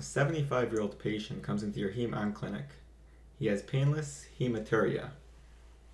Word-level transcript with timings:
a 0.00 0.02
75 0.02 0.72
year 0.72 0.80
old 0.80 0.98
patient 0.98 1.42
comes 1.42 1.62
into 1.62 1.78
your 1.78 1.90
heme 1.90 2.16
onc 2.16 2.34
clinic. 2.34 2.64
He 3.38 3.46
has 3.48 3.62
painless 3.62 4.24
hematuria. 4.40 5.10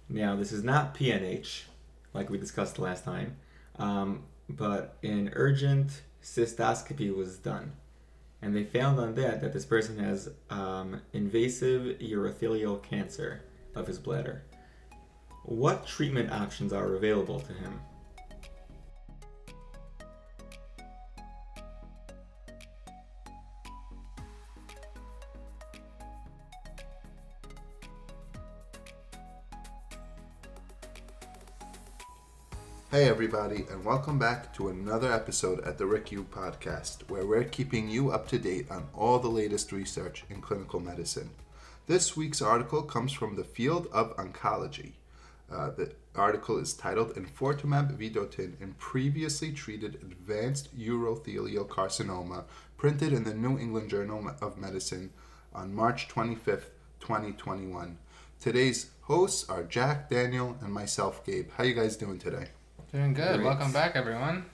Now, 0.08 0.36
this 0.36 0.52
is 0.52 0.62
not 0.62 0.94
PNH, 0.94 1.64
like 2.14 2.30
we 2.30 2.38
discussed 2.38 2.78
last 2.78 3.04
time, 3.04 3.36
um, 3.80 4.22
but 4.48 4.96
an 5.02 5.32
urgent 5.34 6.02
cystoscopy 6.22 7.14
was 7.14 7.38
done. 7.38 7.72
And 8.40 8.54
they 8.54 8.62
found 8.62 9.00
on 9.00 9.16
that 9.16 9.40
that 9.40 9.52
this 9.52 9.64
person 9.64 9.98
has 9.98 10.30
um, 10.50 11.00
invasive 11.12 11.98
urothelial 11.98 12.80
cancer 12.80 13.42
of 13.74 13.88
his 13.88 13.98
bladder. 13.98 14.44
What 15.42 15.84
treatment 15.84 16.30
options 16.30 16.72
are 16.72 16.94
available 16.94 17.40
to 17.40 17.52
him? 17.52 17.80
Hey, 32.96 33.10
everybody, 33.10 33.66
and 33.70 33.84
welcome 33.84 34.18
back 34.18 34.54
to 34.54 34.68
another 34.68 35.12
episode 35.12 35.60
at 35.66 35.76
the 35.76 35.84
RICU 35.84 36.24
podcast, 36.24 37.06
where 37.10 37.26
we're 37.26 37.44
keeping 37.44 37.90
you 37.90 38.10
up 38.10 38.26
to 38.28 38.38
date 38.38 38.70
on 38.70 38.88
all 38.94 39.18
the 39.18 39.28
latest 39.28 39.70
research 39.70 40.24
in 40.30 40.40
clinical 40.40 40.80
medicine. 40.80 41.28
This 41.86 42.16
week's 42.16 42.40
article 42.40 42.80
comes 42.80 43.12
from 43.12 43.36
the 43.36 43.44
field 43.44 43.86
of 43.92 44.16
oncology. 44.16 44.92
Uh, 45.52 45.72
the 45.72 45.92
article 46.14 46.56
is 46.56 46.72
titled 46.72 47.14
Enfortumab 47.16 47.98
vedotin 47.98 48.58
in 48.62 48.72
previously 48.78 49.52
treated 49.52 49.96
advanced 49.96 50.74
urothelial 50.74 51.68
carcinoma, 51.68 52.44
printed 52.78 53.12
in 53.12 53.24
the 53.24 53.34
New 53.34 53.58
England 53.58 53.90
Journal 53.90 54.26
of 54.40 54.56
Medicine 54.56 55.10
on 55.54 55.74
March 55.74 56.08
25th, 56.08 56.70
2021. 57.00 57.98
Today's 58.40 58.88
hosts 59.02 59.50
are 59.50 59.64
Jack, 59.64 60.08
Daniel, 60.08 60.56
and 60.62 60.72
myself, 60.72 61.26
Gabe. 61.26 61.50
How 61.58 61.64
you 61.64 61.74
guys 61.74 61.98
doing 61.98 62.18
today? 62.18 62.46
Doing 62.92 63.14
good. 63.14 63.36
Great. 63.36 63.44
Welcome 63.44 63.72
back, 63.72 63.96
everyone. 63.96 64.46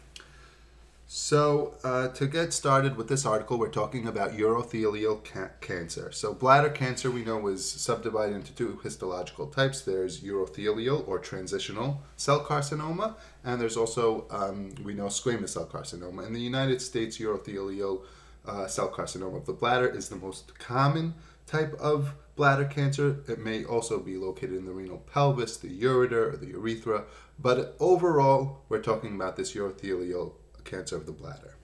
So, 1.06 1.74
uh, 1.84 2.08
to 2.08 2.26
get 2.26 2.54
started 2.54 2.96
with 2.96 3.08
this 3.08 3.26
article, 3.26 3.58
we're 3.58 3.68
talking 3.68 4.06
about 4.06 4.32
urothelial 4.32 5.22
ca- 5.22 5.50
cancer. 5.60 6.10
So, 6.10 6.32
bladder 6.32 6.70
cancer 6.70 7.10
we 7.10 7.22
know 7.22 7.46
is 7.48 7.70
subdivided 7.70 8.34
into 8.34 8.54
two 8.54 8.80
histological 8.82 9.48
types. 9.48 9.82
There's 9.82 10.22
urothelial 10.22 11.06
or 11.06 11.18
transitional 11.18 12.00
cell 12.16 12.42
carcinoma, 12.42 13.16
and 13.44 13.60
there's 13.60 13.76
also, 13.76 14.24
um, 14.30 14.74
we 14.82 14.94
know, 14.94 15.06
squamous 15.06 15.50
cell 15.50 15.66
carcinoma. 15.66 16.26
In 16.26 16.32
the 16.32 16.40
United 16.40 16.80
States, 16.80 17.18
urothelial 17.18 18.00
uh, 18.46 18.66
cell 18.66 18.88
carcinoma 18.88 19.36
of 19.36 19.44
the 19.44 19.52
bladder 19.52 19.88
is 19.88 20.08
the 20.08 20.16
most 20.16 20.58
common 20.58 21.12
type 21.46 21.74
of 21.74 22.14
bladder 22.36 22.64
cancer. 22.64 23.18
It 23.28 23.38
may 23.38 23.64
also 23.64 23.98
be 23.98 24.16
located 24.16 24.54
in 24.54 24.64
the 24.64 24.72
renal 24.72 24.98
pelvis, 24.98 25.56
the 25.56 25.68
ureter, 25.68 26.32
or 26.32 26.36
the 26.36 26.48
urethra, 26.48 27.04
but 27.38 27.76
overall, 27.80 28.62
we're 28.68 28.82
talking 28.82 29.14
about 29.14 29.36
this 29.36 29.54
urothelial 29.54 30.32
cancer 30.64 30.96
of 30.96 31.06
the 31.06 31.12
bladder. 31.12 31.56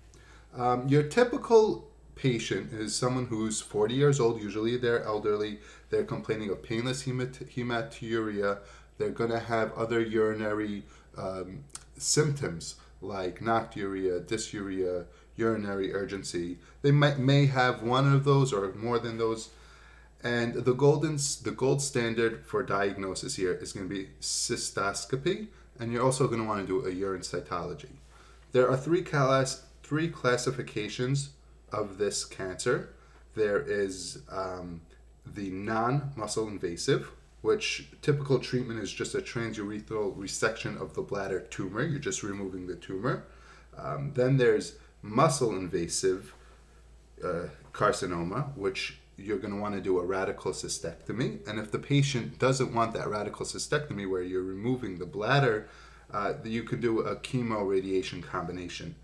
Um, 0.57 0.89
your 0.89 1.05
typical 1.05 1.89
patient 2.15 2.73
is 2.73 2.97
someone 2.97 3.27
who's 3.27 3.61
40 3.61 3.95
years 3.95 4.19
old, 4.19 4.43
usually 4.43 4.77
they're 4.77 5.05
elderly, 5.05 5.61
they're 5.91 6.05
complaining 6.05 6.51
of 6.51 6.63
painless 6.63 7.05
hemat- 7.05 7.55
hematuria, 7.55 8.59
they're 8.99 9.11
going 9.11 9.31
to 9.31 9.39
have 9.39 9.73
other 9.75 10.01
urinary 10.01 10.83
um, 11.17 11.65
symptoms 11.97 12.75
like 13.01 13.39
nocturia, 13.39 14.21
dysuria, 14.25 15.07
urinary 15.37 15.95
urgency. 15.95 16.59
They 16.83 16.91
might 16.91 17.19
may 17.19 17.47
have 17.47 17.83
one 17.83 18.13
of 18.13 18.25
those 18.25 18.53
or 18.53 18.73
more 18.75 18.99
than 18.99 19.19
those. 19.19 19.51
And 20.23 20.55
the 20.55 20.75
golden 20.75 21.17
the 21.43 21.53
gold 21.57 21.81
standard 21.81 22.45
for 22.45 22.63
diagnosis 22.63 23.37
here 23.37 23.53
is 23.53 23.73
going 23.73 23.89
to 23.89 23.95
be 23.95 24.09
cystoscopy, 24.21 25.49
and 25.79 25.93
you're 25.93 26.03
also 26.03 26.27
going 26.27 26.41
to 26.41 26.47
want 26.47 26.67
to 26.67 26.67
do 26.67 26.87
a 26.87 26.93
urine 26.93 27.23
cytology. 27.23 27.99
There 28.53 28.69
are 28.69 28.77
three 28.77 29.03
class 29.03 29.65
three 29.83 30.09
classifications 30.09 31.31
of 31.73 31.99
this 31.99 32.25
cancer. 32.25 32.95
There 33.35 33.61
is 33.61 34.23
um, 34.31 34.81
the 35.25 35.51
non-muscle 35.51 36.49
invasive, 36.49 37.11
which 37.43 37.89
typical 38.03 38.41
treatment 38.41 38.81
is 38.81 38.93
just 38.93 39.15
a 39.15 39.19
transurethral 39.21 40.17
resection 40.17 40.81
of 40.81 40.95
the 40.95 41.03
bladder 41.03 41.41
tumor. 41.41 41.83
You're 41.83 42.01
just 42.01 42.23
removing 42.23 42.67
the 42.67 42.75
tumor. 42.75 43.25
Um, 43.77 44.13
then 44.15 44.37
there's 44.37 44.77
muscle 45.03 45.57
invasive 45.57 46.35
uh, 47.25 47.45
carcinoma, 47.73 48.57
which 48.57 48.98
you're 49.19 49.39
going 49.39 49.53
to 49.53 49.61
want 49.61 49.75
to 49.75 49.81
do 49.81 49.99
a 49.99 50.05
radical 50.05 50.53
cystectomy. 50.53 51.47
And 51.47 51.59
if 51.59 51.71
the 51.71 51.79
patient 51.79 52.39
doesn't 52.39 52.73
want 52.73 52.95
that 52.95 53.09
radical 53.09 53.45
cystectomy, 53.45 54.09
where 54.09 54.23
you're 54.23 54.43
removing 54.43 54.99
the 54.99 55.07
bladder, 55.07 55.69
uh, 56.13 56.35
you 56.45 56.63
could 56.63 56.81
do 56.81 57.01
a 57.01 57.17
chemo 57.17 57.69
radiation 57.69 58.23
combination. 58.23 58.95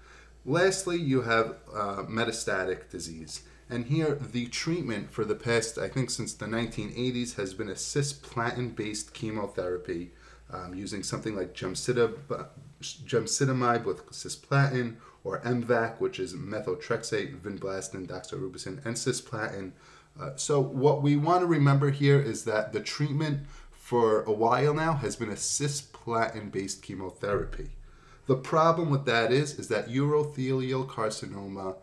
Lastly, 0.47 0.97
you 0.97 1.23
have 1.23 1.57
uh, 1.75 2.05
metastatic 2.09 2.91
disease. 2.91 3.43
And 3.69 3.87
here, 3.87 4.15
the 4.15 4.47
treatment 4.47 5.11
for 5.11 5.25
the 5.25 5.35
past, 5.35 5.79
I 5.79 5.89
think 5.89 6.11
since 6.11 6.35
the 6.35 6.47
1980s, 6.47 7.37
has 7.37 7.55
been 7.55 7.69
a 7.69 7.75
cisplatin 7.75 8.77
based 8.77 9.15
chemotherapy 9.15 10.13
um, 10.53 10.75
using 10.75 11.03
something 11.03 11.35
like 11.35 11.55
gemcitabine, 11.55 12.47
gemcitabine 12.83 13.85
with 13.85 14.07
cisplatin 14.11 14.97
or 15.25 15.41
MVAC, 15.41 15.99
which 15.99 16.21
is 16.21 16.35
methotrexate, 16.35 17.41
vinblastine, 17.41 18.07
doxorubicin, 18.07 18.85
and 18.85 18.95
cisplatin. 18.95 19.73
Uh, 20.21 20.31
so, 20.37 20.61
what 20.61 21.03
we 21.03 21.17
want 21.17 21.41
to 21.41 21.47
remember 21.47 21.91
here 21.91 22.21
is 22.21 22.45
that 22.45 22.73
the 22.73 22.81
treatment 22.81 23.41
for 23.73 24.23
a 24.23 24.33
while 24.33 24.73
now 24.73 24.95
has 24.95 25.17
been 25.17 25.29
a 25.29 25.35
cisplatin 25.35 26.51
based 26.51 26.83
chemotherapy. 26.83 27.71
The 28.27 28.37
problem 28.37 28.91
with 28.91 29.05
that 29.07 29.33
is, 29.33 29.59
is 29.59 29.69
that 29.69 29.89
urothelial 29.89 30.89
carcinoma 30.89 31.77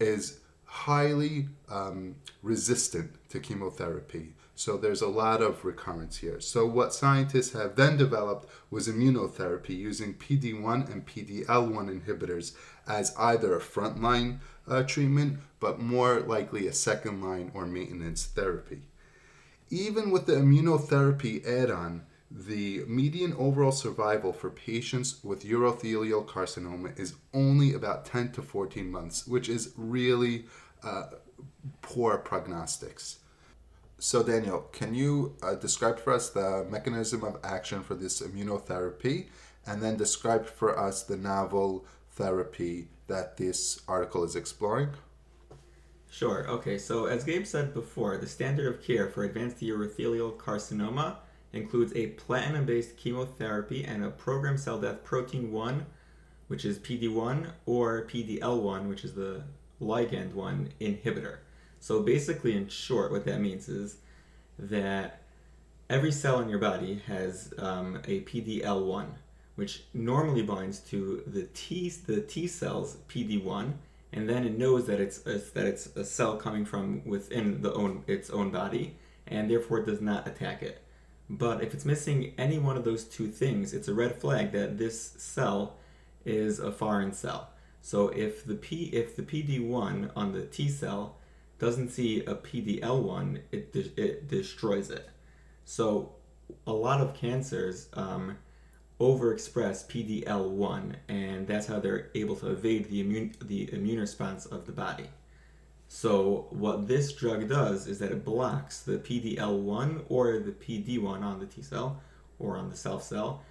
is 0.00 0.40
highly 0.64 1.46
um, 1.68 2.16
resistant 2.42 3.12
to 3.28 3.38
chemotherapy. 3.38 4.32
So 4.56 4.76
there's 4.76 5.02
a 5.02 5.08
lot 5.08 5.42
of 5.42 5.64
recurrence 5.64 6.18
here. 6.18 6.40
So 6.40 6.64
what 6.64 6.94
scientists 6.94 7.52
have 7.54 7.74
then 7.74 7.96
developed 7.96 8.48
was 8.70 8.86
immunotherapy 8.86 9.76
using 9.76 10.14
PD-1 10.14 10.90
and 10.92 11.06
PD-L1 11.06 12.00
inhibitors 12.00 12.54
as 12.86 13.14
either 13.18 13.56
a 13.56 13.60
frontline 13.60 14.38
uh, 14.68 14.84
treatment, 14.84 15.38
but 15.58 15.80
more 15.80 16.20
likely 16.20 16.66
a 16.66 16.72
second 16.72 17.20
line 17.22 17.50
or 17.52 17.66
maintenance 17.66 18.26
therapy. 18.26 18.82
Even 19.70 20.10
with 20.10 20.26
the 20.26 20.34
immunotherapy 20.34 21.44
add-on, 21.46 22.06
the 22.30 22.84
median 22.86 23.32
overall 23.34 23.72
survival 23.72 24.32
for 24.32 24.50
patients 24.50 25.22
with 25.22 25.44
urothelial 25.44 26.26
carcinoma 26.26 26.98
is 26.98 27.14
only 27.32 27.72
about 27.74 28.04
10 28.04 28.32
to 28.32 28.42
14 28.42 28.90
months, 28.90 29.26
which 29.26 29.48
is 29.48 29.72
really 29.76 30.46
uh, 30.82 31.06
poor 31.82 32.18
prognostics. 32.18 33.18
So, 34.04 34.22
Daniel, 34.22 34.68
can 34.70 34.94
you 34.94 35.34
uh, 35.42 35.54
describe 35.54 35.98
for 35.98 36.12
us 36.12 36.28
the 36.28 36.66
mechanism 36.68 37.24
of 37.24 37.38
action 37.42 37.82
for 37.82 37.94
this 37.94 38.20
immunotherapy 38.20 39.28
and 39.66 39.80
then 39.80 39.96
describe 39.96 40.44
for 40.44 40.78
us 40.78 41.02
the 41.02 41.16
novel 41.16 41.86
therapy 42.10 42.88
that 43.06 43.38
this 43.38 43.80
article 43.88 44.22
is 44.22 44.36
exploring? 44.36 44.90
Sure. 46.10 46.46
Okay. 46.46 46.76
So, 46.76 47.06
as 47.06 47.24
Gabe 47.24 47.46
said 47.46 47.72
before, 47.72 48.18
the 48.18 48.26
standard 48.26 48.66
of 48.66 48.84
care 48.84 49.08
for 49.08 49.24
advanced 49.24 49.60
urothelial 49.60 50.36
carcinoma 50.36 51.16
includes 51.54 51.94
a 51.96 52.08
platinum 52.08 52.66
based 52.66 52.98
chemotherapy 52.98 53.84
and 53.84 54.04
a 54.04 54.10
programmed 54.10 54.60
cell 54.60 54.78
death 54.78 55.02
protein 55.02 55.50
1, 55.50 55.86
which 56.48 56.66
is 56.66 56.78
PD 56.78 57.10
1, 57.10 57.50
or 57.64 58.04
PDL 58.04 58.60
1, 58.60 58.86
which 58.86 59.02
is 59.02 59.14
the 59.14 59.44
ligand 59.80 60.34
1 60.34 60.68
inhibitor. 60.78 61.38
So, 61.84 62.00
basically, 62.00 62.56
in 62.56 62.68
short, 62.68 63.12
what 63.12 63.26
that 63.26 63.42
means 63.42 63.68
is 63.68 63.98
that 64.58 65.20
every 65.90 66.12
cell 66.12 66.40
in 66.40 66.48
your 66.48 66.58
body 66.58 67.02
has 67.06 67.52
um, 67.58 67.96
a 68.08 68.22
PDL 68.22 68.86
1, 68.86 69.14
which 69.56 69.84
normally 69.92 70.40
binds 70.40 70.80
to 70.90 71.22
the 71.26 71.42
T, 71.52 71.90
the 72.06 72.22
T 72.22 72.46
cells, 72.46 72.96
PD 73.10 73.44
1 73.44 73.78
and 74.14 74.28
then 74.28 74.46
it 74.46 74.56
knows 74.56 74.86
that 74.86 74.98
it's, 74.98 75.26
it's 75.26 75.50
that 75.50 75.66
it's 75.66 75.86
a 75.94 76.04
cell 76.04 76.36
coming 76.36 76.64
from 76.64 77.02
within 77.04 77.60
the 77.60 77.74
own 77.74 78.02
its 78.06 78.30
own 78.30 78.50
body, 78.50 78.96
and 79.26 79.50
therefore 79.50 79.80
it 79.80 79.86
does 79.86 80.00
not 80.00 80.26
attack 80.26 80.62
it. 80.62 80.80
But 81.28 81.62
if 81.62 81.74
it's 81.74 81.84
missing 81.84 82.32
any 82.38 82.58
one 82.58 82.78
of 82.78 82.84
those 82.84 83.04
two 83.04 83.26
things, 83.28 83.74
it's 83.74 83.88
a 83.88 83.94
red 83.94 84.18
flag 84.18 84.52
that 84.52 84.78
this 84.78 85.14
cell 85.18 85.76
is 86.24 86.60
a 86.60 86.72
foreign 86.72 87.12
cell. 87.12 87.50
So 87.82 88.08
if 88.08 88.46
the 88.46 88.54
P 88.54 88.84
if 88.92 89.16
the 89.16 89.22
PD1 89.22 90.12
on 90.16 90.32
the 90.32 90.46
T 90.46 90.68
cell 90.68 91.16
doesn't 91.58 91.90
see 91.90 92.20
a 92.24 92.34
PDL1, 92.34 93.40
it 93.52 93.72
de- 93.72 94.00
it 94.00 94.28
destroys 94.28 94.90
it. 94.90 95.08
So 95.64 96.14
a 96.66 96.72
lot 96.72 97.00
of 97.00 97.14
cancers 97.14 97.88
um, 97.94 98.36
overexpress 99.00 99.86
PDL1, 99.88 100.96
and 101.08 101.46
that's 101.46 101.66
how 101.66 101.80
they're 101.80 102.10
able 102.14 102.36
to 102.36 102.50
evade 102.50 102.90
the 102.90 103.00
immune 103.00 103.34
the 103.42 103.72
immune 103.72 104.00
response 104.00 104.46
of 104.46 104.66
the 104.66 104.72
body. 104.72 105.08
So 105.88 106.46
what 106.50 106.88
this 106.88 107.12
drug 107.12 107.48
does 107.48 107.86
is 107.86 107.98
that 107.98 108.10
it 108.10 108.24
blocks 108.24 108.80
the 108.80 108.98
PDL1 108.98 110.04
or 110.08 110.38
the 110.38 110.52
PD1 110.52 111.22
on 111.22 111.38
the 111.38 111.46
T 111.46 111.62
cell 111.62 112.00
or 112.38 112.56
on 112.56 112.68
the 112.68 112.76
self 112.76 113.02
cell, 113.02 113.42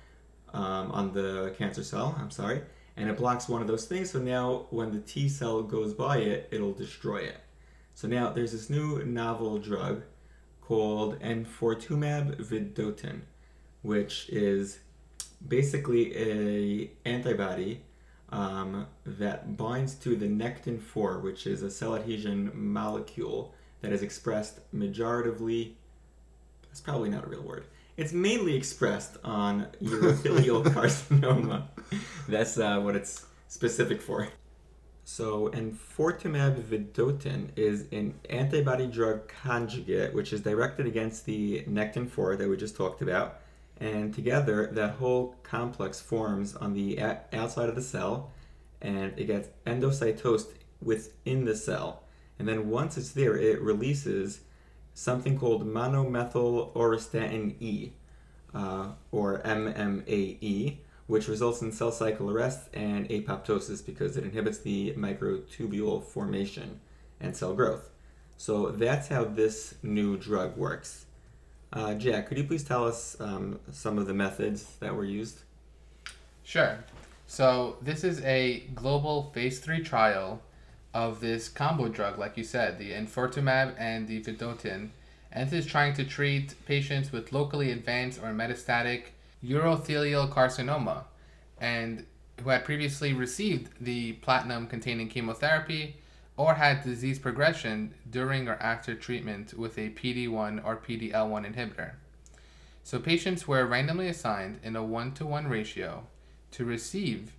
um, 0.54 0.92
on 0.92 1.14
the 1.14 1.54
cancer 1.58 1.84
cell, 1.84 2.16
I'm 2.20 2.32
sorry, 2.32 2.62
and 2.98 3.10
it 3.10 3.18
blocks 3.18 3.48
one 3.48 3.62
of 3.62 3.68
those 3.68 3.86
things. 3.86 4.12
So 4.12 4.20
now 4.20 4.66
when 4.72 4.92
the 4.92 5.00
T 5.00 5.30
cell 5.30 5.64
goes 5.64 5.94
by 5.94 6.18
it, 6.18 6.50
it'll 6.52 6.74
destroy 6.74 7.18
it. 7.20 7.38
So 7.96 8.08
now 8.08 8.30
there's 8.32 8.52
this 8.52 8.70
new 8.70 9.04
novel 9.06 9.60
drug 9.60 10.04
called 10.62 11.20
enfortumab 11.20 12.38
vedotin, 12.42 13.22
which 13.82 14.30
is 14.30 14.80
basically 15.48 16.16
a 16.16 16.92
antibody 17.06 17.82
um, 18.30 18.88
that 19.06 19.58
binds 19.58 19.94
to 19.96 20.16
the 20.16 20.28
nectin-4, 20.28 21.22
which 21.22 21.46
is 21.46 21.62
a 21.62 21.70
cell 21.70 21.96
adhesion 21.96 22.52
molecule 22.54 23.54
that 23.82 23.94
is 23.94 24.02
expressed 24.02 24.60
majoritively. 24.74 25.74
That's 26.64 26.82
probably 26.82 27.10
not 27.10 27.26
a 27.26 27.28
real 27.28 27.44
word. 27.44 27.66
It's 27.96 28.12
mainly 28.12 28.56
expressed 28.56 29.18
on 29.24 29.68
urothelial 29.84 30.64
carcinoma. 30.64 31.68
That's 32.28 32.58
uh, 32.58 32.80
what 32.80 32.96
it's 32.96 33.28
specific 33.50 34.02
for. 34.02 34.30
So, 35.06 35.50
enfortumab 35.50 36.62
vedotin 36.62 37.50
is 37.58 37.86
an 37.92 38.14
antibody 38.30 38.88
drug 38.88 39.28
conjugate, 39.28 40.14
which 40.14 40.32
is 40.32 40.42
directed 40.42 40.88
against 40.88 41.26
the 41.26 41.64
nectin-4 41.68 42.38
that 42.38 42.48
we 42.48 42.56
just 42.56 42.78
talked 42.78 43.02
about. 43.02 43.42
And 43.80 44.14
together, 44.14 44.68
that 44.72 44.96
whole 44.96 45.36
complex 45.44 46.00
forms 46.00 46.56
on 46.56 46.74
the 46.74 47.02
outside 47.34 47.68
of 47.68 47.76
the 47.76 47.82
cell, 47.82 48.32
and 48.82 49.14
it 49.18 49.26
gets 49.26 49.50
endocytosed 49.68 50.54
within 50.82 51.44
the 51.44 51.56
cell. 51.56 52.04
And 52.40 52.48
then 52.48 52.70
once 52.70 52.98
it's 52.98 53.12
there, 53.12 53.38
it 53.38 53.62
releases 53.62 54.42
something 54.94 55.38
called 55.38 55.68
monomethyl 55.68 56.74
auristatin 56.74 57.62
E, 57.62 57.92
uh, 58.54 58.92
or 59.12 59.40
MMAE, 59.40 60.78
which 61.08 61.28
results 61.28 61.62
in 61.62 61.72
cell 61.72 61.92
cycle 61.92 62.32
arrest 62.32 62.70
and 62.74 63.10
apoptosis 63.10 63.86
because 63.86 64.18
it 64.18 64.24
inhibits 64.24 64.60
the 64.60 64.94
microtubule 64.94 66.04
formation 66.04 66.80
and 67.20 67.36
cell 67.36 67.54
growth. 67.54 67.90
So 68.38 68.72
that's 68.72 69.08
how 69.08 69.26
this 69.26 69.76
new 69.84 70.18
drug 70.18 70.58
works. 70.58 71.06
Uh, 71.72 71.94
Jack, 71.96 72.28
could 72.28 72.38
you 72.38 72.44
please 72.44 72.64
tell 72.64 72.86
us 72.86 73.18
um, 73.20 73.60
some 73.72 73.98
of 73.98 74.06
the 74.06 74.14
methods 74.14 74.64
that 74.80 74.96
were 74.96 75.06
used? 75.06 75.40
Sure. 76.44 76.84
So 77.28 77.78
this 77.82 78.04
is 78.04 78.22
a 78.22 78.60
global 78.76 79.32
phase 79.34 79.60
three 79.60 79.82
trial 79.82 80.42
of 80.94 81.20
this 81.20 81.50
combo 81.50 81.88
drug, 81.88 82.20
like 82.20 82.38
you 82.38 82.44
said, 82.44 82.78
the 82.78 82.92
enfortumab 82.92 83.74
and 83.80 84.08
the 84.08 84.22
vedotin, 84.22 84.90
and 85.32 85.50
this 85.50 85.66
is 85.66 85.72
trying 85.72 85.96
to 85.96 86.04
treat 86.04 86.54
patients 86.68 87.12
with 87.12 87.32
locally 87.32 87.72
advanced 87.72 88.20
or 88.22 88.28
metastatic 88.28 89.06
urothelial 89.44 90.32
carcinoma 90.32 91.04
and 91.60 92.06
who 92.42 92.50
had 92.50 92.66
previously 92.66 93.14
received 93.14 93.70
the 93.80 94.14
platinum 94.14 94.68
containing 94.68 95.08
chemotherapy 95.08 95.96
or 96.36 96.56
had 96.56 96.84
disease 96.84 97.20
progression 97.20 97.94
during 98.10 98.48
or 98.48 98.56
after 98.56 98.96
treatment 98.96 99.54
with 99.54 99.78
a 99.78 99.90
PD1 99.92 100.66
or 100.66 100.78
PDL1 100.78 101.54
inhibitor. 101.54 101.92
So 102.84 103.00
patients 103.00 103.48
were 103.48 103.66
randomly 103.66 104.10
assigned 104.10 104.60
in 104.64 104.76
a 104.76 104.84
1 104.84 105.14
to 105.14 105.26
1 105.26 105.48
ratio 105.48 106.08
to 106.52 106.66
receive 106.66 107.34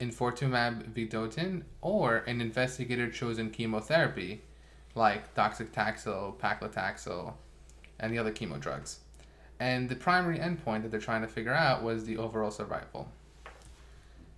enfortumab 0.00 0.92
vedotin 0.92 1.62
or 1.80 2.18
an 2.18 2.40
investigator 2.40 3.10
chosen 3.10 3.50
chemotherapy 3.50 4.42
like 4.94 5.34
docetaxel, 5.34 6.38
paclitaxel, 6.38 7.34
and 7.98 8.12
the 8.12 8.18
other 8.18 8.32
chemo 8.32 8.58
drugs. 8.58 9.00
And 9.58 9.88
the 9.88 9.96
primary 9.96 10.38
endpoint 10.38 10.82
that 10.82 10.90
they're 10.90 11.00
trying 11.00 11.22
to 11.22 11.28
figure 11.28 11.54
out 11.54 11.82
was 11.82 12.04
the 12.04 12.18
overall 12.18 12.50
survival. 12.50 13.08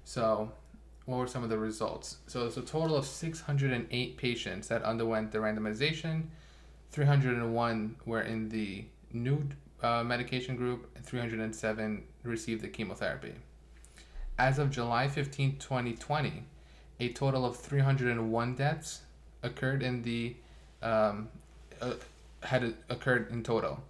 So, 0.04 0.52
what 1.06 1.18
were 1.18 1.26
some 1.26 1.42
of 1.42 1.50
the 1.50 1.58
results? 1.58 2.18
So, 2.26 2.46
it's 2.46 2.56
a 2.56 2.62
total 2.62 2.96
of 2.96 3.04
608 3.04 4.16
patients 4.16 4.68
that 4.68 4.82
underwent 4.82 5.32
the 5.32 5.38
randomization. 5.38 6.24
301 6.92 7.96
were 8.06 8.22
in 8.22 8.48
the 8.48 8.84
new 9.12 9.48
uh, 9.82 10.02
medication 10.04 10.56
group, 10.56 10.90
and 10.94 11.04
307 11.04 12.04
received 12.22 12.62
the 12.62 12.68
chemotherapy. 12.68 13.34
As 14.38 14.58
of 14.58 14.70
July 14.70 15.08
15, 15.08 15.58
2020, 15.58 16.44
a 17.00 17.12
total 17.12 17.44
of 17.44 17.56
301 17.56 18.54
deaths 18.54 19.02
occurred 19.42 19.82
in 19.82 20.02
the 20.02 20.36
um, 20.82 21.28
uh, 21.80 21.92
had 22.42 22.74
occurred 22.88 23.30
in 23.30 23.42
total. 23.42 23.82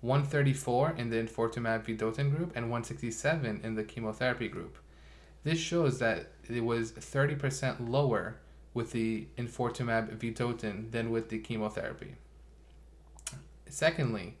134 0.00 0.94
in 0.98 1.10
the 1.10 1.16
enfortumab 1.16 1.84
vedotin 1.84 2.34
group 2.34 2.52
and 2.54 2.70
167 2.70 3.60
in 3.62 3.74
the 3.74 3.84
chemotherapy 3.84 4.48
group. 4.48 4.78
This 5.44 5.58
shows 5.58 5.98
that 6.00 6.32
it 6.48 6.64
was 6.64 6.92
30% 6.92 7.88
lower 7.88 8.36
with 8.74 8.92
the 8.92 9.26
enfortumab 9.38 10.16
vedotin 10.18 10.90
than 10.90 11.10
with 11.10 11.30
the 11.30 11.38
chemotherapy. 11.38 12.16
Secondly, 13.68 14.36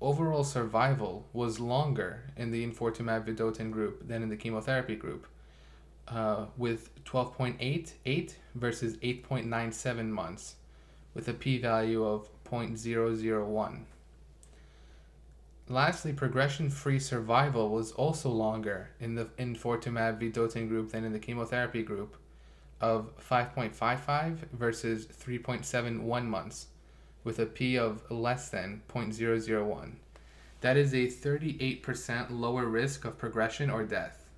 overall 0.00 0.44
survival 0.44 1.26
was 1.32 1.60
longer 1.60 2.24
in 2.36 2.50
the 2.50 2.64
enfortumab 2.66 3.26
vedotin 3.26 3.70
group 3.70 4.06
than 4.06 4.22
in 4.22 4.28
the 4.28 4.36
chemotherapy 4.36 4.94
group, 4.94 5.26
uh, 6.08 6.46
with 6.56 7.04
12.88 7.04 8.34
versus 8.54 8.96
8.97 8.98 10.08
months, 10.08 10.56
with 11.14 11.28
a 11.28 11.34
p 11.34 11.58
value 11.58 12.04
of 12.04 12.28
0.001. 12.44 13.84
Lastly, 15.70 16.12
progression-free 16.12 16.98
survival 16.98 17.68
was 17.68 17.92
also 17.92 18.28
longer 18.28 18.90
in 18.98 19.14
the 19.14 19.26
enfortumab 19.38 20.20
vedotin 20.20 20.66
group 20.66 20.90
than 20.90 21.04
in 21.04 21.12
the 21.12 21.18
chemotherapy 21.20 21.84
group, 21.84 22.16
of 22.80 23.12
5.55 23.20 24.38
versus 24.52 25.06
3.71 25.06 26.24
months, 26.26 26.66
with 27.22 27.38
a 27.38 27.46
p 27.46 27.78
of 27.78 28.02
less 28.10 28.48
than 28.48 28.82
0.001. 28.92 29.92
That 30.60 30.76
is 30.76 30.92
a 30.92 31.06
38% 31.06 32.26
lower 32.30 32.66
risk 32.66 33.04
of 33.04 33.16
progression 33.16 33.70
or 33.70 33.84
death. 33.84 34.28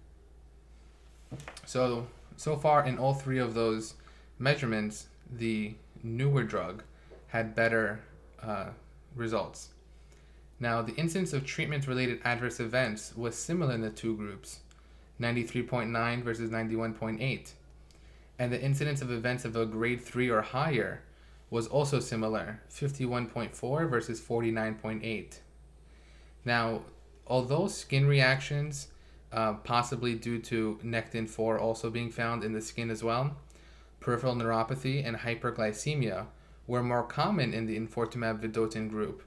So, 1.65 2.09
so 2.37 2.57
far 2.57 2.85
in 2.85 2.99
all 2.99 3.15
three 3.15 3.39
of 3.39 3.55
those 3.55 3.95
measurements, 4.39 5.07
the 5.31 5.77
newer 6.03 6.43
drug 6.43 6.83
had 7.29 7.55
better 7.55 8.01
uh, 8.43 8.67
results. 9.17 9.72
Now, 10.63 10.81
the 10.81 10.95
incidence 10.95 11.33
of 11.33 11.45
treatment 11.45 11.89
related 11.89 12.21
adverse 12.23 12.61
events 12.61 13.17
was 13.17 13.35
similar 13.35 13.75
in 13.75 13.81
the 13.81 13.91
two 13.91 14.17
groups 14.17 14.61
93.9 15.21 16.23
versus 16.23 16.51
91.8. 16.51 17.51
And 18.39 18.53
the 18.53 18.63
incidence 18.63 19.03
of 19.03 19.11
events 19.11 19.45
of 19.45 19.57
a 19.57 19.67
grade 19.67 20.01
3 20.01 20.31
or 20.31 20.41
higher 20.41 21.03
was 21.51 21.67
also 21.67 21.99
similar 21.99 22.61
51.4 22.71 23.91
versus 23.91 24.21
49.8. 24.21 25.41
Now, 26.45 26.83
although 27.27 27.67
skin 27.67 28.07
reactions, 28.07 28.87
uh, 29.33 29.55
possibly 29.55 30.15
due 30.15 30.39
to 30.43 30.79
nectin 30.85 31.29
4 31.29 31.59
also 31.59 31.91
being 31.91 32.09
found 32.09 32.45
in 32.45 32.53
the 32.53 32.61
skin 32.61 32.89
as 32.89 33.03
well, 33.03 33.37
peripheral 33.99 34.37
neuropathy 34.37 35.05
and 35.05 35.17
hyperglycemia 35.17 36.27
were 36.69 36.85
more 36.85 37.03
common 37.03 37.53
in 37.53 37.67
the 37.67 37.77
enfortumab 37.77 38.41
vedotin 38.41 38.89
group 38.89 39.25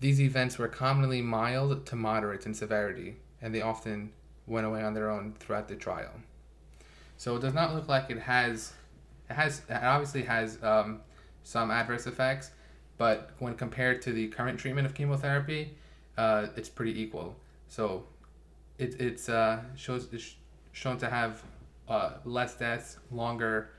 these 0.00 0.20
events 0.20 0.58
were 0.58 0.68
commonly 0.68 1.22
mild 1.22 1.86
to 1.86 1.96
moderate 1.96 2.46
in 2.46 2.54
severity, 2.54 3.16
and 3.40 3.54
they 3.54 3.62
often 3.62 4.12
went 4.46 4.66
away 4.66 4.82
on 4.82 4.94
their 4.94 5.10
own 5.10 5.34
throughout 5.38 5.68
the 5.68 5.76
trial. 5.76 6.12
So 7.16 7.36
it 7.36 7.40
does 7.40 7.54
not 7.54 7.74
look 7.74 7.88
like 7.88 8.10
it 8.10 8.18
has, 8.18 8.72
it 9.30 9.34
has, 9.34 9.62
it 9.68 9.82
obviously 9.82 10.22
has 10.22 10.62
um, 10.62 11.00
some 11.42 11.70
adverse 11.70 12.06
effects, 12.06 12.50
but 12.98 13.30
when 13.38 13.54
compared 13.54 14.02
to 14.02 14.12
the 14.12 14.28
current 14.28 14.58
treatment 14.58 14.86
of 14.86 14.94
chemotherapy, 14.94 15.76
uh, 16.18 16.48
it's 16.56 16.68
pretty 16.68 17.00
equal. 17.00 17.36
So 17.68 18.04
it, 18.78 19.00
it's 19.00 19.28
uh, 19.28 19.60
shows 19.76 20.08
it's 20.12 20.34
shown 20.72 20.98
to 20.98 21.08
have 21.08 21.42
uh, 21.88 22.14
less 22.24 22.56
deaths, 22.56 22.98
longer 23.10 23.70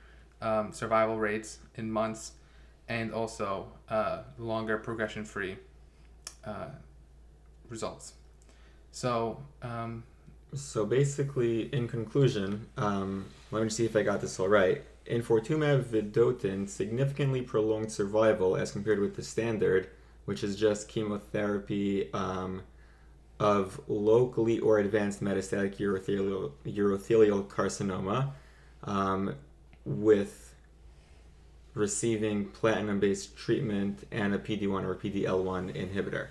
um, 0.41 0.71
survival 0.71 1.17
rates 1.17 1.59
in 1.75 1.91
months, 1.91 2.33
and 2.87 3.13
also 3.13 3.67
uh, 3.89 4.23
longer 4.37 4.77
progression 4.77 5.23
free 5.23 5.57
uh, 6.45 6.67
results. 7.69 8.13
So. 8.91 9.43
Um, 9.61 10.03
so 10.55 10.85
basically, 10.85 11.73
in 11.73 11.87
conclusion, 11.87 12.67
um, 12.77 13.25
let 13.51 13.63
me 13.63 13.69
see 13.69 13.85
if 13.85 13.95
I 13.95 14.03
got 14.03 14.21
this 14.21 14.39
all 14.39 14.47
right. 14.47 14.83
Enfortumab 15.07 15.83
vedotin 15.83 16.67
significantly 16.67 17.41
prolonged 17.41 17.91
survival 17.91 18.55
as 18.55 18.71
compared 18.71 18.99
with 18.99 19.15
the 19.15 19.23
standard, 19.23 19.89
which 20.25 20.43
is 20.43 20.55
just 20.55 20.87
chemotherapy 20.87 22.11
um, 22.13 22.63
of 23.39 23.79
locally 23.87 24.59
or 24.59 24.79
advanced 24.79 25.21
metastatic 25.23 25.77
urothelial, 25.77 26.51
urothelial 26.65 27.45
carcinoma 27.47 28.31
um, 28.85 29.35
with 29.83 30.44
receiving 31.75 32.45
platinum 32.45 32.99
based 32.99 33.37
treatment 33.37 34.07
and 34.11 34.33
a 34.33 34.39
PD1 34.39 34.83
or 34.83 34.95
PDL1 34.95 35.75
inhibitor. 35.75 36.27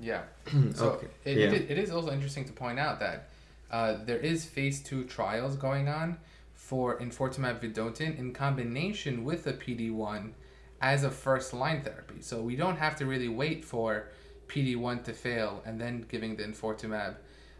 Yeah. 0.00 0.22
So 0.74 0.90
Okay, 0.90 1.06
it, 1.24 1.38
yeah. 1.38 1.52
it, 1.52 1.78
is 1.78 1.90
also 1.90 2.10
interesting 2.10 2.44
to 2.44 2.52
point 2.52 2.78
out 2.78 3.00
that 3.00 3.28
uh, 3.70 3.98
there 4.04 4.18
is 4.18 4.44
phase 4.44 4.82
two 4.82 5.04
trials 5.04 5.56
going 5.56 5.88
on 5.88 6.18
for 6.54 6.98
enfortumab 6.98 7.60
vedotin 7.60 8.18
in 8.18 8.32
combination 8.32 9.24
with 9.24 9.46
a 9.46 9.52
PD1 9.52 10.32
as 10.80 11.04
a 11.04 11.10
first 11.10 11.52
line 11.54 11.82
therapy. 11.82 12.20
So 12.20 12.40
we 12.40 12.56
don't 12.56 12.76
have 12.76 12.96
to 12.96 13.06
really 13.06 13.28
wait 13.28 13.64
for 13.64 14.08
PD1 14.48 15.04
to 15.04 15.12
fail 15.12 15.62
and 15.64 15.80
then 15.80 16.04
giving 16.08 16.36
the 16.36 16.44
enfortumab. 16.44 17.14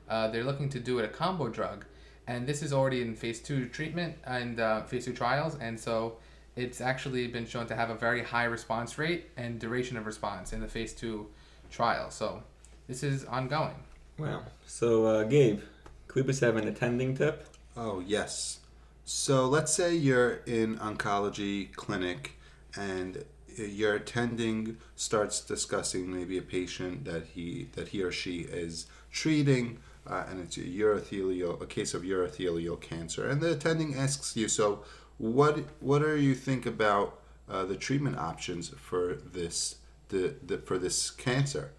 Uh, 0.08 0.28
they're 0.28 0.44
looking 0.44 0.68
to 0.70 0.80
do 0.80 0.98
it 0.98 1.04
a 1.04 1.08
combo 1.08 1.48
drug, 1.48 1.84
and 2.26 2.46
this 2.46 2.62
is 2.62 2.72
already 2.72 3.02
in 3.02 3.14
phase 3.14 3.40
two 3.40 3.68
treatment 3.68 4.16
and 4.24 4.58
uh, 4.58 4.82
phase 4.82 5.04
two 5.04 5.12
trials, 5.12 5.56
and 5.60 5.78
so 5.78 6.16
it's 6.58 6.80
actually 6.80 7.28
been 7.28 7.46
shown 7.46 7.68
to 7.68 7.76
have 7.76 7.88
a 7.88 7.94
very 7.94 8.22
high 8.22 8.44
response 8.44 8.98
rate 8.98 9.30
and 9.36 9.60
duration 9.60 9.96
of 9.96 10.06
response 10.06 10.52
in 10.52 10.60
the 10.60 10.66
phase 10.66 10.92
two 10.92 11.28
trial. 11.70 12.10
So 12.10 12.42
this 12.88 13.04
is 13.04 13.24
ongoing. 13.24 13.76
Wow. 14.18 14.42
So, 14.66 15.06
uh, 15.06 15.22
Gabe, 15.22 15.60
could 16.08 16.16
we 16.16 16.22
please 16.24 16.40
have 16.40 16.56
an 16.56 16.66
attending 16.66 17.16
tip? 17.16 17.46
Oh, 17.76 18.00
yes. 18.00 18.58
So 19.04 19.46
let's 19.46 19.72
say 19.72 19.94
you're 19.94 20.40
in 20.46 20.78
oncology 20.78 21.72
clinic 21.74 22.32
and 22.76 23.24
your 23.56 23.94
attending 23.94 24.78
starts 24.96 25.40
discussing 25.40 26.12
maybe 26.12 26.38
a 26.38 26.42
patient 26.42 27.04
that 27.04 27.24
he 27.34 27.68
that 27.74 27.88
he 27.88 28.02
or 28.02 28.12
she 28.12 28.40
is 28.40 28.86
treating 29.10 29.78
uh, 30.06 30.24
and 30.28 30.40
it's 30.40 30.56
a 30.56 30.60
urothelial 30.60 31.60
a 31.60 31.66
case 31.66 31.92
of 31.92 32.02
urothelial 32.02 32.80
cancer 32.80 33.28
and 33.28 33.40
the 33.40 33.50
attending 33.50 33.96
asks 33.96 34.36
you 34.36 34.46
so 34.46 34.84
what 35.18 35.64
what 35.80 36.00
do 36.00 36.16
you 36.16 36.34
think 36.34 36.66
about 36.66 37.20
uh, 37.48 37.64
the 37.64 37.76
treatment 37.76 38.16
options 38.16 38.68
for 38.68 39.14
this 39.14 39.76
the, 40.08 40.34
the 40.44 40.58
for 40.58 40.78
this 40.78 41.10
cancer 41.10 41.72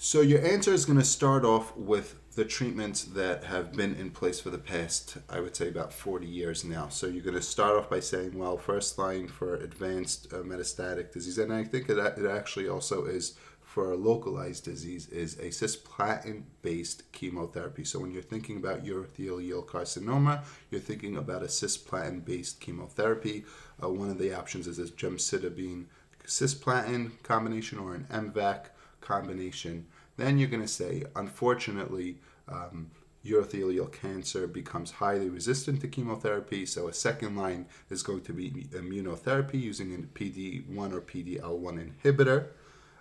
so 0.00 0.20
your 0.20 0.44
answer 0.46 0.72
is 0.72 0.84
going 0.84 0.98
to 0.98 1.04
start 1.04 1.44
off 1.44 1.76
with 1.76 2.14
the 2.36 2.44
treatments 2.44 3.02
that 3.02 3.42
have 3.42 3.72
been 3.72 3.96
in 3.96 4.10
place 4.10 4.38
for 4.38 4.50
the 4.50 4.58
past, 4.58 5.18
I 5.28 5.40
would 5.40 5.56
say, 5.56 5.66
about 5.66 5.92
40 5.92 6.24
years 6.24 6.64
now. 6.64 6.88
So 6.88 7.08
you're 7.08 7.24
going 7.24 7.34
to 7.34 7.42
start 7.42 7.76
off 7.76 7.90
by 7.90 7.98
saying, 7.98 8.38
well, 8.38 8.56
first 8.56 8.96
line 8.96 9.26
for 9.26 9.56
advanced 9.56 10.32
uh, 10.32 10.36
metastatic 10.36 11.12
disease, 11.12 11.36
and 11.38 11.52
I 11.52 11.64
think 11.64 11.88
it, 11.88 11.98
it 11.98 12.30
actually 12.30 12.68
also 12.68 13.06
is 13.06 13.34
for 13.78 13.92
a 13.92 13.96
localized 13.96 14.64
disease, 14.64 15.06
is 15.06 15.38
a 15.38 15.50
cisplatin-based 15.50 17.12
chemotherapy. 17.12 17.84
So 17.84 18.00
when 18.00 18.10
you're 18.10 18.22
thinking 18.22 18.56
about 18.56 18.84
urothelial 18.84 19.64
carcinoma, 19.64 20.42
you're 20.68 20.80
thinking 20.80 21.16
about 21.16 21.44
a 21.44 21.46
cisplatin-based 21.46 22.58
chemotherapy. 22.58 23.44
Uh, 23.80 23.88
one 23.90 24.10
of 24.10 24.18
the 24.18 24.36
options 24.36 24.66
is 24.66 24.78
this 24.78 24.90
gemcitabine 24.90 25.84
cisplatin 26.26 27.22
combination 27.22 27.78
or 27.78 27.94
an 27.94 28.08
MVAC 28.10 28.64
combination, 29.00 29.86
then 30.16 30.38
you're 30.38 30.48
going 30.48 30.60
to 30.60 30.66
say, 30.66 31.04
unfortunately, 31.14 32.18
um, 32.48 32.90
urothelial 33.24 33.92
cancer 33.92 34.48
becomes 34.48 34.90
highly 34.90 35.28
resistant 35.28 35.82
to 35.82 35.86
chemotherapy. 35.86 36.66
So 36.66 36.88
a 36.88 36.92
second 36.92 37.36
line 37.36 37.66
is 37.90 38.02
going 38.02 38.22
to 38.22 38.32
be 38.32 38.50
immunotherapy 38.72 39.62
using 39.62 39.94
a 39.94 39.98
PD1 40.18 40.92
or 40.92 41.00
PD-L1 41.00 41.92
inhibitor. 41.92 42.48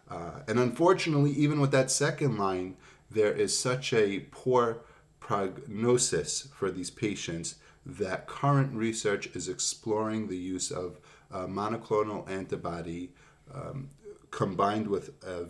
Uh, 0.10 0.42
and 0.48 0.60
unfortunately, 0.60 1.32
even 1.32 1.60
with 1.60 1.72
that 1.72 1.92
second 1.92 2.38
line, 2.38 2.76
there 3.10 3.34
is 3.34 3.58
such 3.58 3.94
a 3.94 4.22
poor 4.32 4.82
prognosis 5.20 6.48
for 6.54 6.72
these 6.72 6.90
patients 6.90 7.56
that 7.86 8.28
current 8.28 8.74
research 8.74 9.28
is 9.36 9.48
exploring 9.48 10.28
the 10.28 10.38
use 10.38 10.72
of 10.72 11.00
monoclonal 11.48 12.30
antibody 12.30 13.12
um, 13.54 13.90
combined 14.32 14.88
with 14.88 15.12
uh, 15.26 15.44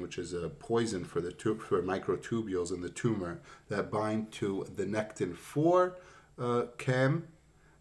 which 0.00 0.18
is 0.18 0.32
a 0.32 0.48
poison 0.48 1.04
for 1.04 1.20
the 1.20 1.32
tu- 1.32 1.58
for 1.58 1.82
microtubules 1.82 2.72
in 2.72 2.80
the 2.80 2.88
tumor 2.88 3.40
that 3.68 3.90
bind 3.90 4.30
to 4.32 4.66
the 4.76 4.84
nectin-4 4.84 5.94
uh, 6.38 6.62
cam 6.76 7.28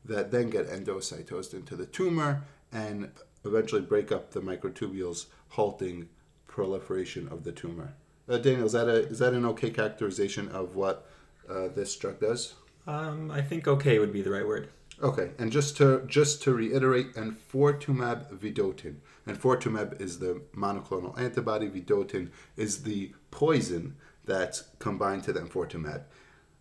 that 0.04 0.32
then 0.32 0.50
get 0.50 0.68
endocytosed 0.68 1.54
into 1.54 1.76
the 1.76 1.86
tumor 1.86 2.44
and 2.72 3.10
eventually 3.44 3.82
break 3.82 4.12
up 4.12 4.32
the 4.32 4.42
microtubules, 4.42 5.26
halting 5.50 6.10
proliferation 6.56 7.28
of 7.28 7.44
the 7.44 7.52
tumor. 7.52 7.94
Uh, 8.30 8.38
Daniel, 8.38 8.66
is 8.66 8.72
that 8.72 8.88
a 8.88 9.08
is 9.10 9.20
that 9.20 9.34
an 9.34 9.46
okay 9.46 9.70
characterization 9.70 10.48
of 10.50 10.76
what 10.76 11.08
uh, 11.50 11.68
this 11.68 11.96
drug 11.98 12.20
does? 12.22 12.56
Um, 12.88 13.30
I 13.30 13.42
think 13.42 13.68
okay 13.68 14.00
would 14.00 14.14
be 14.14 14.22
the 14.22 14.32
right 14.32 14.48
word. 14.48 14.70
Okay, 15.04 15.32
and 15.38 15.52
just 15.52 15.76
to 15.78 16.06
just 16.08 16.42
to 16.44 16.54
reiterate, 16.54 17.08
and 17.18 17.36
enfortumab 17.36 18.32
vedotin. 18.32 18.96
Enfortumab 19.28 20.00
is 20.00 20.20
the 20.20 20.42
monoclonal 20.56 21.20
antibody. 21.20 21.68
Vedotin 21.68 22.30
is 22.56 22.84
the 22.84 23.14
poison 23.32 23.98
that's 24.24 24.64
combined 24.80 25.24
to 25.26 25.34
the 25.34 25.42
enfortumab. 25.42 26.04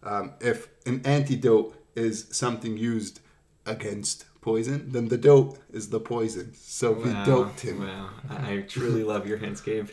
Um, 0.02 0.32
if 0.40 0.68
an 0.86 1.02
antidote 1.04 1.76
is 1.94 2.26
something 2.32 2.76
used 2.76 3.20
against 3.64 4.26
poison, 4.44 4.92
then 4.92 5.08
the 5.08 5.16
dope 5.16 5.58
is 5.72 5.88
the 5.88 6.00
poison. 6.00 6.52
So 6.54 6.92
Wow. 6.92 7.02
vedotin. 7.24 7.78
Wow. 7.80 8.10
I 8.30 8.64
truly 8.68 9.02
love 9.12 9.26
your 9.26 9.38
hints, 9.38 9.60
Gabe. 9.60 9.88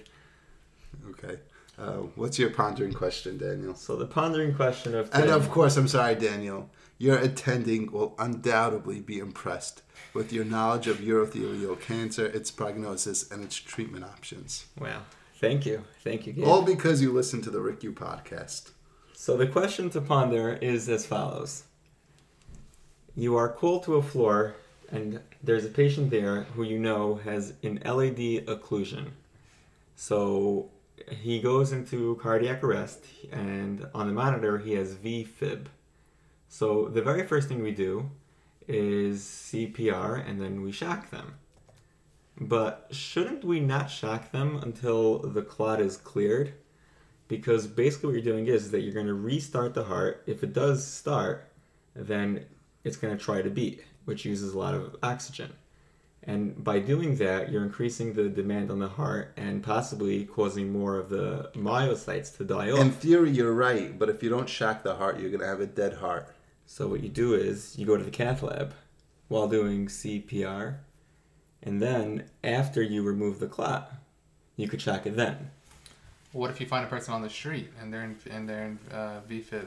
Okay. 1.12 1.38
Uh, 1.80 2.04
what's 2.16 2.38
your 2.38 2.50
pondering 2.52 2.94
question, 2.94 3.38
Daniel? 3.38 3.74
So 3.76 3.96
the 3.96 4.06
pondering 4.06 4.54
question 4.54 4.94
of 4.94 5.10
And 5.14 5.30
of 5.30 5.50
course, 5.50 5.78
I'm 5.78 5.88
sorry, 5.88 6.16
Daniel. 6.16 6.70
Your 6.98 7.18
attending 7.18 7.92
will 7.92 8.14
undoubtedly 8.20 9.00
be 9.00 9.18
impressed 9.18 9.82
with 10.14 10.32
your 10.32 10.46
knowledge 10.46 10.86
of 10.88 10.98
urothelial 10.98 11.80
cancer, 11.80 12.26
its 12.28 12.52
prognosis, 12.52 13.32
and 13.32 13.44
its 13.44 13.56
treatment 13.56 14.04
options. 14.06 14.66
wow. 14.80 15.02
Thank 15.40 15.66
you. 15.66 15.84
Thank 16.04 16.28
you, 16.28 16.34
Gabe. 16.34 16.46
All 16.46 16.62
because 16.62 17.02
you 17.02 17.12
listen 17.12 17.42
to 17.42 17.50
the 17.50 17.58
RICU 17.58 17.96
podcast. 17.96 18.70
So 19.14 19.36
the 19.38 19.48
question 19.48 19.90
to 19.90 20.00
ponder 20.02 20.54
is 20.62 20.88
as 20.88 21.08
follows. 21.08 21.64
You 23.16 23.36
are 23.36 23.50
called 23.50 23.84
to 23.84 23.96
a 23.96 24.02
floor 24.02 24.56
and 24.92 25.20
there's 25.44 25.66
a 25.66 25.70
patient 25.70 26.10
there 26.10 26.44
who 26.56 26.64
you 26.64 26.80
know 26.80 27.16
has 27.16 27.54
an 27.64 27.82
LAD 27.86 28.46
occlusion. 28.48 29.12
So 29.96 30.70
he 31.08 31.40
goes 31.40 31.72
into 31.72 32.16
cardiac 32.22 32.64
arrest 32.64 33.06
and 33.32 33.88
on 33.94 34.08
the 34.08 34.14
monitor 34.14 34.58
he 34.58 34.74
has 34.74 34.96
VFib. 34.96 35.66
So 36.50 36.88
the 36.88 37.02
very 37.02 37.26
first 37.26 37.48
thing 37.48 37.62
we 37.62 37.72
do 37.72 38.10
is 38.68 39.22
CPR 39.22 40.28
and 40.28 40.42
then 40.42 40.62
we 40.62 40.72
shock 40.72 41.10
them. 41.10 41.36
But 42.40 42.88
shouldn't 42.92 43.44
we 43.44 43.60
not 43.60 43.90
shock 43.90 44.32
them 44.32 44.58
until 44.58 45.20
the 45.20 45.42
clot 45.42 45.80
is 45.80 45.98
cleared? 45.98 46.54
because 47.32 47.66
basically 47.66 48.08
what 48.08 48.14
you're 48.16 48.34
doing 48.34 48.48
is 48.48 48.72
that 48.72 48.82
you're 48.82 48.94
going 48.94 49.08
to 49.08 49.14
restart 49.14 49.74
the 49.74 49.86
heart. 49.86 50.22
If 50.28 50.44
it 50.44 50.52
does 50.52 50.86
start, 50.86 51.50
then 51.96 52.46
it's 52.84 52.98
going 52.98 53.18
to 53.18 53.24
try 53.24 53.42
to 53.42 53.50
beat, 53.50 53.84
which 54.06 54.26
uses 54.26 54.54
a 54.54 54.58
lot 54.58 54.74
of 54.74 54.96
oxygen. 55.04 55.54
And 56.24 56.64
by 56.64 56.80
doing 56.80 57.16
that, 57.16 57.52
you're 57.52 57.64
increasing 57.64 58.14
the 58.14 58.30
demand 58.30 58.70
on 58.70 58.80
the 58.80 58.90
heart 58.90 59.34
and 59.38 59.64
possibly 59.64 60.26
causing 60.26 60.72
more 60.72 60.98
of 60.98 61.10
the 61.10 61.50
myocytes 61.56 62.38
to 62.38 62.44
die 62.44 62.70
off. 62.70 62.80
In 62.80 62.92
theory, 62.92 63.32
you're 63.32 63.54
right, 63.54 63.98
but 63.98 64.10
if 64.10 64.22
you 64.22 64.30
don't 64.30 64.48
shock 64.48 64.84
the 64.84 64.96
heart, 64.96 65.20
you're 65.20 65.32
going 65.32 65.42
to 65.42 65.48
have 65.48 65.62
a 65.62 65.66
dead 65.66 65.96
heart. 65.96 66.34
so 66.68 66.88
what 66.88 67.02
you 67.02 67.10
do 67.10 67.34
is 67.34 67.78
you 67.78 67.86
go 67.86 67.98
to 67.98 68.04
the 68.04 68.12
cath 68.12 68.44
lab 68.44 68.74
while 69.30 69.48
doing 69.48 69.88
CPR, 69.88 70.76
and 71.64 71.82
then 71.82 72.26
after 72.44 72.82
you 72.82 73.02
remove 73.02 73.40
the 73.40 73.48
clot, 73.48 73.92
you 74.58 74.68
could 74.68 74.82
shock 74.82 75.06
it 75.06 75.16
then. 75.16 75.50
What 76.34 76.52
if 76.52 76.62
you 76.62 76.68
find 76.68 76.86
a 76.86 76.88
person 76.88 77.14
on 77.14 77.22
the 77.22 77.30
street 77.30 77.70
and 77.80 77.92
they're 77.92 78.04
in 78.04 78.16
and 78.30 78.48
they're 78.48 78.64
in 78.64 78.80
uh, 78.92 79.22
VFib? 79.30 79.66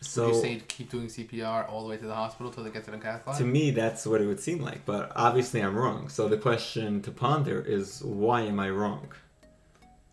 So 0.00 0.26
Would 0.26 0.34
you 0.36 0.40
say 0.40 0.62
keep 0.68 0.90
doing 0.90 1.06
CPR 1.08 1.68
all 1.68 1.82
the 1.82 1.88
way 1.88 1.96
to 1.96 2.06
the 2.06 2.14
hospital 2.14 2.52
till 2.52 2.62
they 2.62 2.70
get 2.70 2.84
to 2.84 2.90
the 2.92 2.98
cath 2.98 3.26
lab? 3.26 3.36
To 3.38 3.44
me, 3.44 3.72
that's 3.72 4.06
what 4.06 4.20
it 4.20 4.26
would 4.26 4.38
seem 4.40 4.60
like, 4.60 4.84
but 4.86 5.10
obviously 5.16 5.60
I'm 5.60 5.76
wrong. 5.76 6.08
So 6.08 6.28
the 6.28 6.36
question 6.36 7.02
to 7.02 7.10
ponder 7.10 7.60
is 7.60 8.02
why 8.02 8.42
am 8.42 8.60
I 8.60 8.70
wrong? 8.70 9.08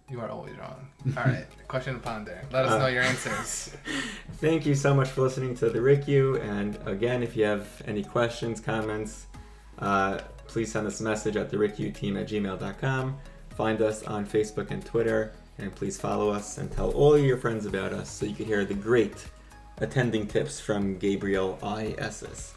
You 0.09 0.19
are 0.21 0.29
always 0.29 0.55
wrong. 0.57 0.87
All 1.17 1.23
right, 1.23 1.45
question 1.67 1.95
to 1.95 1.99
ponder. 1.99 2.41
Let 2.51 2.65
us 2.65 2.73
Uh, 2.73 2.79
know 2.79 2.87
your 2.87 3.03
answers. 3.03 3.75
Thank 4.33 4.65
you 4.65 4.75
so 4.75 4.93
much 4.93 5.09
for 5.09 5.21
listening 5.21 5.55
to 5.57 5.69
the 5.69 5.79
RICU. 5.79 6.41
And 6.41 6.79
again, 6.87 7.21
if 7.23 7.35
you 7.35 7.45
have 7.45 7.67
any 7.85 8.03
questions, 8.03 8.59
comments, 8.59 9.27
uh, 9.79 10.19
please 10.47 10.71
send 10.71 10.87
us 10.87 10.99
a 10.99 11.03
message 11.03 11.35
at 11.37 11.49
the 11.49 11.91
team 11.91 12.17
at 12.17 12.27
gmail.com. 12.27 13.17
Find 13.49 13.81
us 13.81 14.03
on 14.03 14.25
Facebook 14.25 14.71
and 14.71 14.83
Twitter. 14.85 15.33
And 15.57 15.73
please 15.73 15.97
follow 15.97 16.29
us 16.29 16.57
and 16.57 16.69
tell 16.69 16.91
all 16.91 17.17
your 17.17 17.37
friends 17.37 17.65
about 17.65 17.93
us 17.93 18.09
so 18.09 18.25
you 18.25 18.35
can 18.35 18.45
hear 18.45 18.65
the 18.65 18.73
great 18.73 19.25
attending 19.79 20.27
tips 20.27 20.59
from 20.59 20.97
Gabriel 20.97 21.57
I. 21.61 21.95
Esses. 21.97 22.53